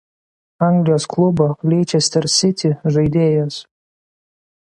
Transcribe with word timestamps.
Anglijos 0.67 1.05
klubo 1.11 1.47
„Leicester 1.73 2.27
City“ 2.39 2.73
žaidėjas. 2.97 3.61